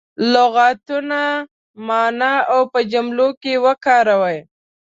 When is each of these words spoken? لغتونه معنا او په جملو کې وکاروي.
لغتونه 0.33 1.21
معنا 1.87 2.33
او 2.53 2.61
په 2.71 2.79
جملو 2.91 3.27
کې 3.41 3.53
وکاروي. 3.65 4.39